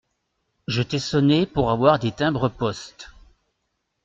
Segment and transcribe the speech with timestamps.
[0.67, 3.11] Je t’ai sonné pour avoir des timbres-poste.